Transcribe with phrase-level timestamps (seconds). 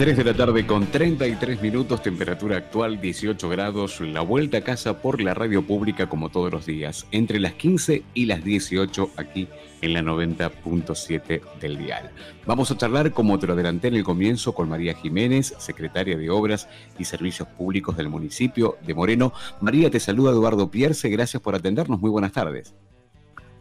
[0.00, 5.02] 3 de la tarde con 33 minutos, temperatura actual 18 grados, la vuelta a casa
[5.02, 9.46] por la radio pública como todos los días, entre las 15 y las 18 aquí
[9.82, 12.08] en la 90.7 del dial.
[12.46, 16.30] Vamos a charlar, como te lo adelanté en el comienzo, con María Jiménez, secretaria de
[16.30, 16.66] Obras
[16.98, 19.34] y Servicios Públicos del municipio de Moreno.
[19.60, 22.74] María, te saluda Eduardo Pierce, gracias por atendernos, muy buenas tardes.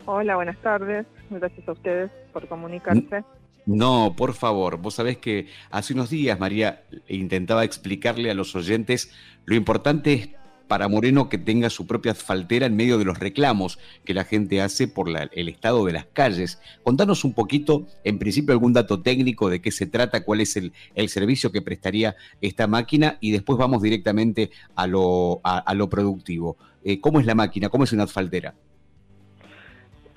[0.05, 3.25] Hola, buenas tardes, gracias a ustedes por comunicarse.
[3.69, 9.11] No, por favor, vos sabés que hace unos días María intentaba explicarle a los oyentes
[9.45, 10.29] lo importante es
[10.67, 14.59] para Moreno que tenga su propia asfaltera en medio de los reclamos que la gente
[14.59, 16.59] hace por el estado de las calles.
[16.81, 20.73] Contanos un poquito, en principio, algún dato técnico de qué se trata, cuál es el,
[21.07, 26.57] servicio que prestaría esta máquina y después vamos directamente a lo, a, lo productivo.
[26.83, 27.69] Eh, ¿Cómo es la máquina?
[27.69, 28.55] ¿Cómo es una asfaltera?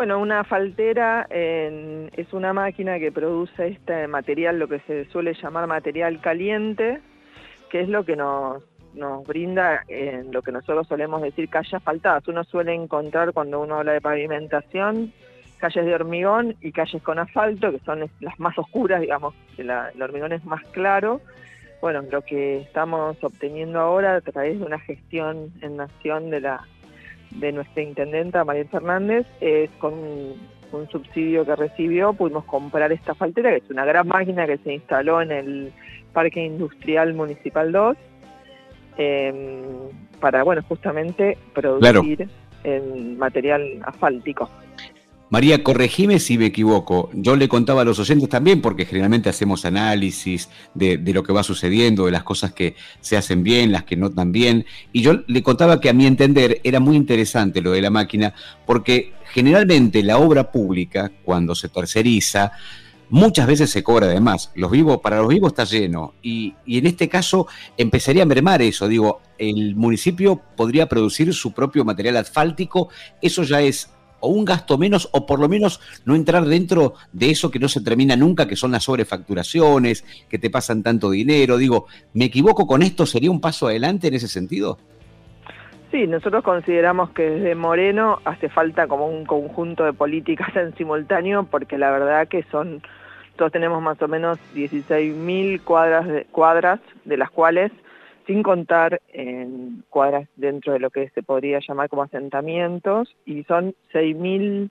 [0.03, 5.69] Bueno, una faltera es una máquina que produce este material, lo que se suele llamar
[5.69, 7.01] material caliente,
[7.71, 8.65] que es lo que nos,
[9.29, 12.27] brinda en lo que nosotros solemos decir calles asfaltadas.
[12.27, 15.13] Uno suele encontrar cuando uno habla de pavimentación
[15.59, 19.71] calles de hormigón y calles con asfalto, que son las más oscuras, digamos, el
[20.03, 21.21] hormigón es más claro.
[21.81, 26.67] Bueno, lo que estamos obteniendo ahora a través de una gestión en nación de la
[27.37, 30.53] de nuestra intendenta María Fernández, es con un,
[30.91, 35.21] subsidio que recibió, pudimos comprar esta faltera, que es una gran máquina que se instaló
[35.21, 35.73] en el
[36.15, 37.97] Parque Industrial Municipal 2,
[38.97, 39.63] em,
[40.19, 42.27] para, bueno, justamente producir
[43.19, 44.49] material asfáltico.
[45.33, 47.09] María, corregime si me equivoco.
[47.15, 51.43] Yo le contaba a los oyentes también, porque generalmente hacemos análisis de, lo que va
[51.43, 54.67] sucediendo, de las cosas que se hacen bien, las que no tan bien.
[54.93, 58.35] Y yo le contaba que a mi entender era muy interesante lo de la máquina,
[58.67, 62.53] porque generalmente la obra pública, cuando se terceriza,
[63.09, 64.51] muchas veces se cobra además.
[64.55, 66.13] Los vivos, para los vivos está lleno.
[66.21, 67.47] Y, y, en este caso
[67.79, 68.87] empezaría a mermar eso.
[68.87, 72.91] Digo, el municipio podría producir su propio material asfáltico.
[73.23, 73.89] Eso ya es
[74.23, 77.69] o un gasto menos, o por lo menos no entrar dentro de eso que no
[77.69, 81.59] se termina nunca, que son las sobrefacturaciones, que te pasan tanto dinero.
[81.59, 83.05] Digo, ¿me equivoco con esto?
[83.05, 84.79] ¿Sería un paso adelante en ese sentido?
[85.91, 91.45] Sí, nosotros consideramos que desde Moreno hace falta como un conjunto de políticas en simultáneo,
[91.51, 92.81] porque la verdad que son,
[93.37, 97.73] todos tenemos más o menos 16.000 cuadras de, cuadras, de las cuales
[98.27, 103.75] sin contar en cuadras dentro de lo que se podría llamar como asentamientos, y son
[103.93, 104.71] 6.000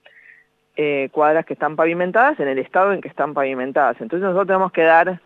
[0.78, 4.00] eh, cuadras que están pavimentadas en el estado en que están pavimentadas.
[4.00, 5.22] Entonces nosotros tenemos que dar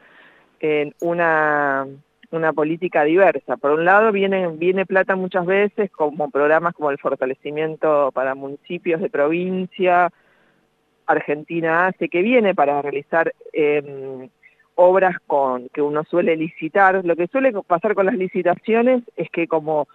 [0.60, 1.86] en una,
[2.32, 3.58] una política diversa.
[3.58, 9.02] Por un lado viene, viene plata muchas veces como programas como el fortalecimiento para municipios
[9.02, 10.12] de provincia,
[11.06, 13.34] Argentina hace, que viene para realizar...
[13.54, 14.30] Eh,
[14.76, 17.04] obras con que uno suele licitar.
[17.04, 19.88] Lo que suele pasar con las licitaciones es que como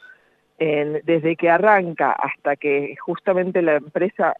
[0.58, 4.34] desde que arranca hasta que justamente la empresa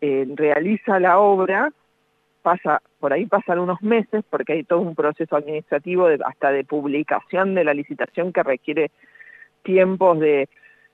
[0.00, 1.72] eh, realiza la obra,
[2.42, 7.56] pasa por ahí pasan unos meses porque hay todo un proceso administrativo hasta de publicación
[7.56, 8.92] de la licitación que requiere
[9.64, 10.48] tiempos de,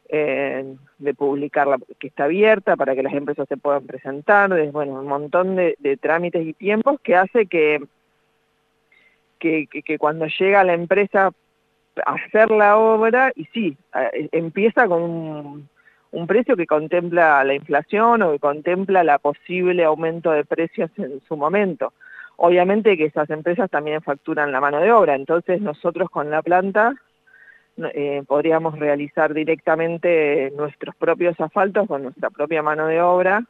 [0.08, 5.06] eh, de publicarla que está abierta para que las empresas se puedan presentar, bueno, un
[5.06, 7.82] montón de trámites y tiempos que hace que
[9.42, 11.32] que, cuando llega la empresa
[12.06, 13.76] a hacer la obra, y sí,
[14.30, 15.68] empieza con un,
[16.12, 21.20] un, precio que contempla la inflación o que contempla la posible aumento de precios en
[21.26, 21.92] su momento.
[22.36, 26.94] Obviamente que esas empresas también facturan la mano de obra, entonces nosotros con la planta
[27.94, 33.44] eh, podríamos realizar directamente nuestros propios asfaltos con nuestra propia mano de obra,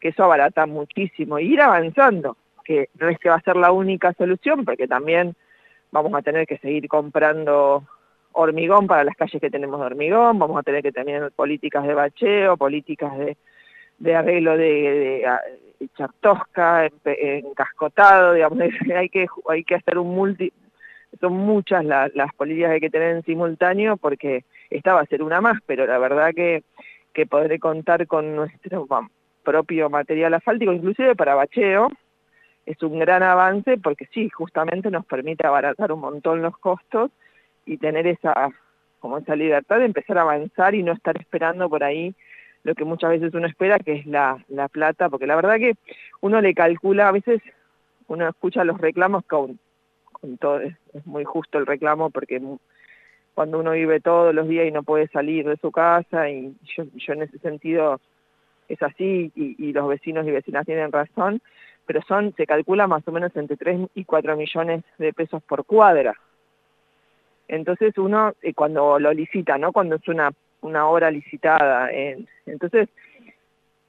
[0.00, 3.72] que eso abarata muchísimo, y ir avanzando que no es que va a ser la
[3.72, 5.34] única solución, porque también
[5.92, 7.84] vamos a tener que seguir comprando
[8.32, 11.94] hormigón para las calles que tenemos de hormigón, vamos a tener que tener políticas de
[11.94, 13.36] bacheo, políticas de,
[13.98, 14.66] de arreglo de,
[15.78, 18.58] de, chartosca, encascotado, digamos,
[18.96, 20.52] hay que, hay que hacer un multi,
[21.20, 25.22] son muchas las políticas que hay que tener en simultáneo porque esta va a ser
[25.22, 26.64] una más, pero la verdad que,
[27.12, 28.86] que podré contar con nuestro
[29.44, 31.90] propio material asfáltico, inclusive para bacheo,
[32.66, 37.10] es un gran avance porque sí, justamente nos permite abaratar un montón los costos
[37.66, 38.50] y tener esa,
[39.00, 42.14] como esa libertad de empezar a avanzar y no estar esperando por ahí
[42.62, 45.74] lo que muchas veces uno espera, que es la, la plata, porque la verdad que
[46.22, 47.42] uno le calcula, a veces
[48.08, 49.58] uno escucha los reclamos con,
[50.12, 50.74] con todo, es,
[51.04, 52.40] muy justo el reclamo porque
[53.34, 57.12] cuando uno vive todos los días y no puede salir de su casa, y yo,
[57.12, 58.00] en ese sentido
[58.68, 61.42] es así, y los vecinos y vecinas tienen razón,
[61.86, 65.64] pero son, se calcula más o menos entre 3 y 4 millones de pesos por
[65.64, 66.14] cuadra.
[67.48, 69.72] Entonces uno, eh, cuando lo licita, ¿no?
[69.72, 70.30] Cuando es una,
[70.62, 71.90] una obra licitada,
[72.46, 72.88] entonces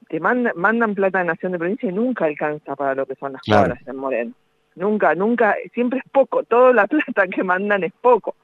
[0.10, 3.42] te mandan plata de Nación de Provincia y nunca alcanza para lo que son las
[3.42, 4.34] cuadras en Moreno.
[4.76, 8.36] Nunca, nunca, siempre es poco, toda la plata que mandan es poco.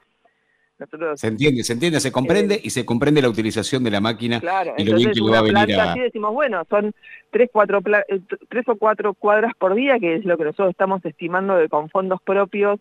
[1.16, 4.74] Se entiende, se entiende, se comprende y se comprende la utilización de la máquina claro,
[4.76, 5.92] y lo bien que va a venir a...
[5.92, 6.92] Así decimos, bueno, son
[7.30, 11.04] tres, cuatro, eh, tres o cuatro cuadras por día, que es lo que nosotros estamos
[11.04, 12.80] estimando que con fondos propios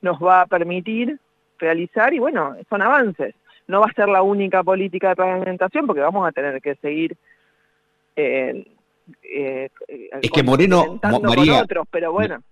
[0.00, 1.18] nos va a permitir
[1.58, 3.34] realizar y bueno, son avances.
[3.68, 7.16] No va a ser la única política de pavimentación porque vamos a tener que seguir
[8.16, 8.66] eh,
[9.22, 9.70] eh,
[10.20, 12.42] es que Moreno, María, otros, pero bueno.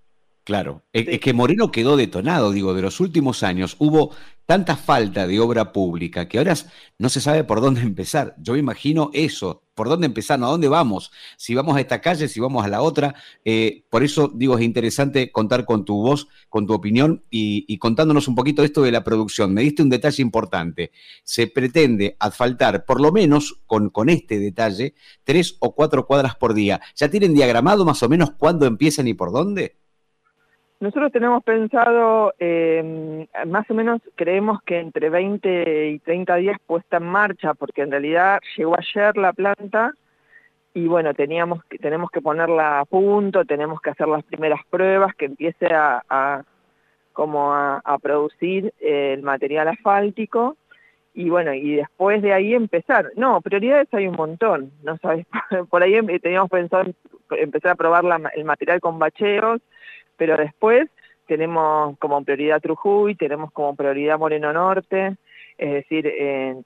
[0.44, 4.14] Claro, es, que Moreno quedó detonado, digo, de los últimos años hubo
[4.46, 6.54] tanta falta de obra pública que ahora
[6.98, 8.34] no se sabe por dónde empezar.
[8.38, 10.46] Yo me imagino eso, por dónde empezar, ¿no?
[10.46, 11.12] ¿A dónde vamos?
[11.36, 13.14] Si vamos a esta calle, si vamos a la otra.
[13.44, 18.26] Eh, por eso digo, es interesante contar con tu voz, con tu opinión y, contándonos
[18.26, 19.54] un poquito esto de la producción.
[19.54, 20.90] Me diste un detalle importante.
[21.22, 26.54] Se pretende asfaltar, por lo menos con, con este detalle, tres o cuatro cuadras por
[26.54, 26.80] día.
[26.96, 29.79] ¿Ya tienen diagramado más o menos cuándo empiezan y por dónde?
[30.80, 36.96] Nosotros tenemos pensado, eh, más o menos creemos que entre 20 y 30 días puesta
[36.96, 39.92] en marcha, porque en realidad llegó ayer la planta
[40.72, 45.14] y bueno, teníamos que, tenemos que ponerla a punto, tenemos que hacer las primeras pruebas,
[45.16, 46.44] que empiece a,
[47.12, 50.56] como a, producir el material asfáltico
[51.12, 53.10] y bueno, y después de ahí empezar.
[53.16, 55.26] No, prioridades hay un montón, ¿no sabes?
[55.68, 56.90] Por ahí teníamos pensado
[57.32, 58.04] empezar a probar
[58.34, 59.60] el material con bacheos,
[60.20, 60.86] pero después
[61.26, 65.16] tenemos como prioridad Trujuy, tenemos como prioridad Moreno Norte,
[65.56, 66.12] es decir,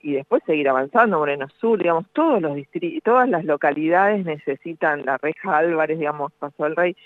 [0.03, 5.19] y después seguir avanzando, Moreno Sur, digamos, todos los distritos, todas las localidades necesitan, la
[5.19, 6.97] Reja Álvarez, digamos, Paso al Rey,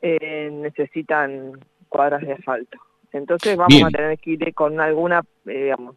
[0.00, 1.60] eh, necesitan
[1.90, 2.78] cuadras de asfalto.
[3.12, 5.96] Entonces vamos a tener que ir con alguna, eh, digamos,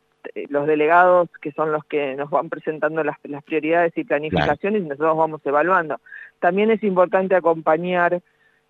[0.49, 5.15] los delegados que son los que nos van presentando las, prioridades y planificaciones y nosotros
[5.15, 6.01] vamos evaluando.
[6.39, 8.21] También es importante acompañar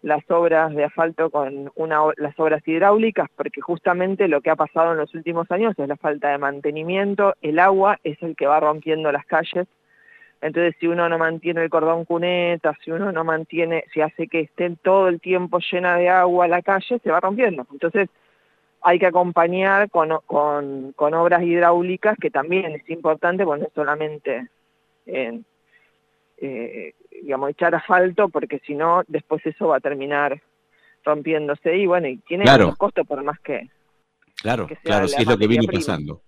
[0.04, 4.92] las obras de asfalto con una, las obras hidráulicas, porque justamente lo que ha pasado
[4.92, 8.60] en los últimos años es la falta de mantenimiento, el agua es el que va
[8.60, 9.66] rompiendo las calles,
[10.42, 14.42] entonces si uno no mantiene el cordón cuneta, si uno no mantiene, si hace que
[14.42, 17.66] esté todo el tiempo llena de agua la calle, se va rompiendo.
[17.72, 18.10] Entonces
[18.82, 24.50] hay que acompañar con, con, obras hidráulicas, que también es importante, porque no solamente
[25.06, 25.46] en,
[26.38, 30.42] eh, digamos, echar asfalto, porque si no, después eso va a terminar
[31.06, 32.76] rompiéndose y bueno, y tiene claro.
[32.78, 33.70] costos por más que...
[34.42, 36.22] Claro, claro, sí es lo que vino pasando.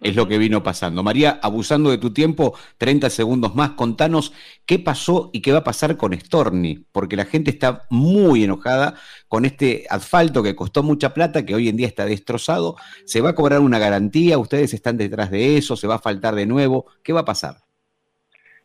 [0.00, 1.04] Es lo que vino pasando.
[1.04, 4.32] María, abusando de tu tiempo, 30 segundos más, contanos
[4.66, 8.94] qué pasó y qué va a pasar con Storni, porque la gente está muy enojada
[9.28, 12.76] con este asfalto que costó mucha plata, que hoy en día está destrozado.
[13.04, 14.38] ¿Se va a cobrar una garantía?
[14.38, 15.76] ¿Ustedes están detrás de eso?
[15.76, 16.86] ¿Se va a faltar de nuevo?
[17.04, 17.58] ¿Qué va a pasar?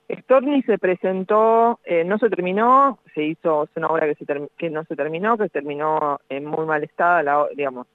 [0.09, 4.95] Storni se presentó, eh, no se terminó, se hizo, es una obra que, no se
[4.95, 7.87] terminó, que se terminó en muy mal estado, digamos.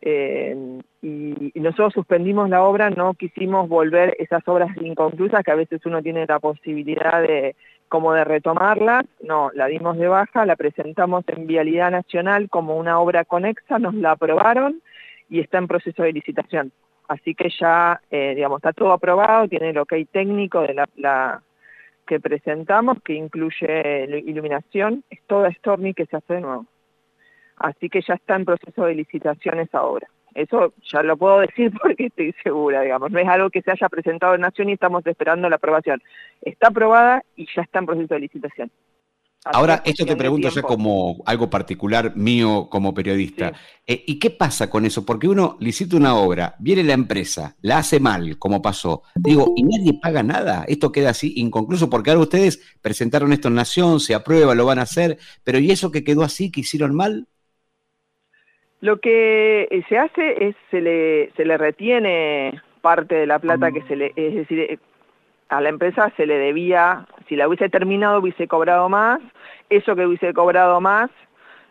[0.00, 5.84] Eh, y, nosotros suspendimos la obra, no quisimos volver esas obras inconclusas que a veces
[5.84, 7.56] uno tiene la posibilidad de
[7.88, 12.98] como de retomarlas, no, la dimos de baja, la presentamos en Vialidad Nacional como una
[13.00, 14.82] obra conexa, nos la aprobaron
[15.28, 16.72] y está en proceso de licitación
[17.08, 21.42] así que ya, eh, digamos, está todo aprobado, tiene el ok técnico de la,
[22.06, 26.66] que presentamos, que incluye iluminación, es toda Stormy que se hace de nuevo.
[27.56, 30.06] Así que ya está en proceso de licitaciones ahora.
[30.34, 33.10] Eso ya lo puedo decir porque estoy segura, digamos.
[33.10, 36.02] No es algo que se haya presentado en Nación y estamos esperando la aprobación.
[36.42, 38.70] Está aprobada y ya está en proceso de licitación.
[39.52, 43.52] Ahora, esto te pregunto ya como algo particular mío como periodista.
[43.86, 45.06] Eh, ¿Y qué pasa con eso?
[45.06, 49.02] Porque uno licita una obra, viene la empresa, la hace mal, como pasó.
[49.14, 50.64] Digo, ¿y nadie paga nada?
[50.66, 54.80] Esto queda así inconcluso, porque ahora ustedes presentaron esto en Nación, se aprueba, lo van
[54.80, 57.26] a hacer, pero ¿y eso que quedó así, que hicieron mal?
[58.80, 63.72] Lo que eh, se hace es, se le, se le retiene parte de la plata
[63.72, 64.78] que se le, es decir, eh,
[65.48, 69.20] a la empresa se le debía, si la hubiese terminado hubiese cobrado más,
[69.70, 71.10] eso que hubiese cobrado más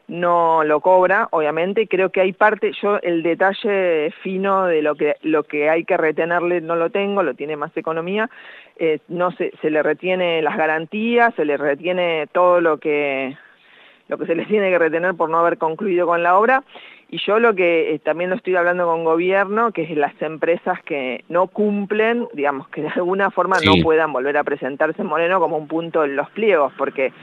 [0.08, 5.16] no lo cobra, obviamente, creo que hay parte, yo el detalle fino de lo que,
[5.24, 8.30] lo que hay que retenerle no lo tengo, lo tiene más economía,
[8.78, 13.36] eh, no se, se le retiene las garantías, se le retiene todo lo que,
[14.08, 16.64] lo que se les tiene que retener por no haber concluido con la obra,
[17.10, 20.82] y yo lo que eh, también lo estoy hablando con gobierno, que es las empresas
[20.84, 25.40] que no cumplen, digamos, que de alguna forma no puedan volver a presentarse en Moreno
[25.40, 27.14] como un punto en los pliegos, porque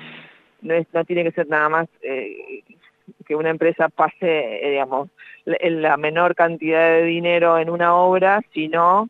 [0.61, 2.63] no, es, no tiene que ser nada más, eh,
[3.27, 5.09] que una empresa pase, eh, digamos,
[5.45, 9.09] la menor cantidad de dinero en una obra, sino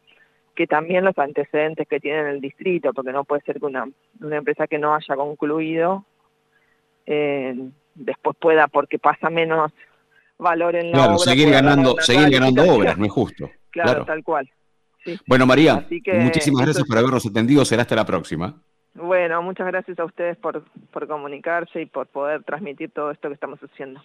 [0.55, 3.87] que también los antecedentes que tiene el distrito, porque no puede ser que una,
[4.21, 6.07] una empresa que no haya concluido
[7.07, 7.55] eh,
[7.95, 9.73] después pueda, porque pasa menos
[10.39, 13.51] valor en la claro, seguir ganando, seguir ganando obras, no es justo.
[13.71, 14.51] Claro, tal cual.
[15.27, 15.87] Bueno, María,
[16.21, 17.65] muchísimas gracias por habernos atendido.
[17.65, 18.63] Será hasta la próxima.
[18.95, 23.35] Bueno, muchas gracias a ustedes por, por comunicarse y por poder transmitir todo esto que
[23.35, 24.03] estamos haciendo.